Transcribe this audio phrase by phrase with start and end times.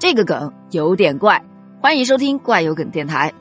[0.00, 1.44] 这个梗有点怪，
[1.78, 3.34] 欢迎收听怪有梗电台。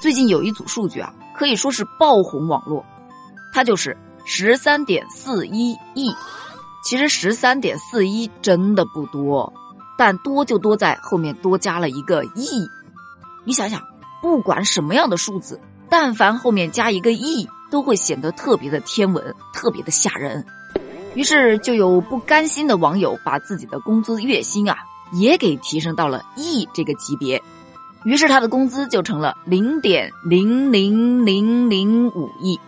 [0.00, 2.86] 最近有一组数据啊，可以说是爆红网络，
[3.52, 6.14] 它就是十三点四一亿。
[6.82, 9.52] 其实十三点四一真的不多，
[9.98, 12.66] 但多就多在后面多加了一个亿。
[13.44, 13.82] 你想想，
[14.22, 15.60] 不管什么样的数字，
[15.90, 20.46] 但凡后面加一个亿，都会显得特别的天文，特别的吓人。
[21.14, 24.78] 于是就有不甘心的网友把自己的工资月薪啊。
[25.12, 27.42] 也给提升到了亿这个级别，
[28.04, 32.58] 于是他的工资就成了零点零零零零五亿。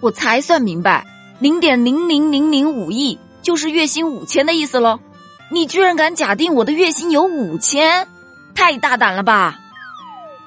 [0.00, 1.06] 我才算明白，
[1.38, 5.00] 零点零零零零五亿就是月薪五千的意思喽。
[5.50, 8.08] 你居然敢假定我的月薪有五千，
[8.54, 9.60] 太大胆了吧！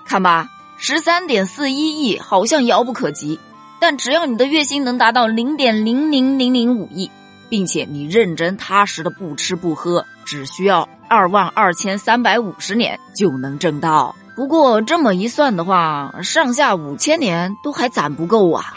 [0.05, 3.39] 看吧，十三点四一亿好像遥不可及，
[3.79, 7.09] 但只要你的月薪能达到零点零零零零五亿。
[7.47, 14.15] 并且你认真踏实的不吃不喝，只需要二万二千三百五十年就能挣到。
[14.35, 18.73] 不过这么一算的话，上下五千年都还攒不够啊！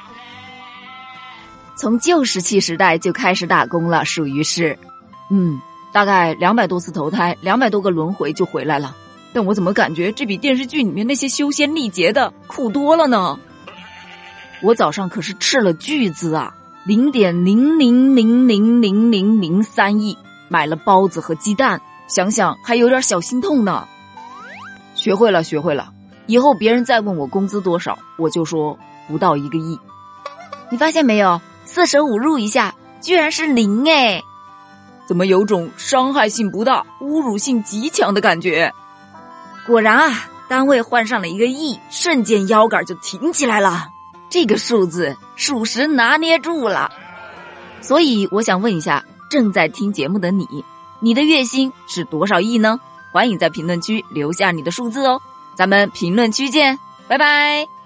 [1.76, 4.78] 从旧石器时代就开始打工了，属于是，
[5.30, 5.60] 嗯，
[5.92, 8.94] 大概两百多次投胎，两百多个轮回就回来了。
[9.32, 13.38] 但我怎么感觉这比电视剧里面那些修仙历劫的苦多了呢？
[14.62, 16.54] 我早上可是斥了巨资啊！
[16.84, 20.16] 零点零零零零零零零三亿
[20.48, 23.86] 买了包子和鸡蛋，想想还有点小心痛呢。
[24.94, 25.92] 学会了，学会了，
[26.26, 29.78] 以后别人再问我工资多少，我就说不到一个亿。
[30.70, 31.40] 你发现没有？
[31.64, 34.22] 四舍五入一下，居然是零哎！
[35.06, 38.72] 怎么有种伤害性不大、侮辱性极强的感觉？
[39.66, 43.88] 果然啊，单位换上了一个亿，瞬间腰杆就挺起来了。
[44.30, 46.90] 这个数字属实拿捏住了，
[47.80, 50.46] 所以我想问一下正在听节目的你，
[51.00, 52.80] 你的月薪是多少亿呢？
[53.12, 55.20] 欢迎在评论区留下你的数字哦，
[55.54, 57.77] 咱们评论区见，拜拜。